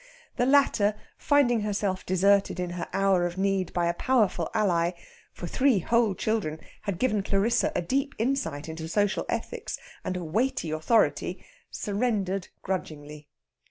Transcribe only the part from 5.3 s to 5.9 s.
for three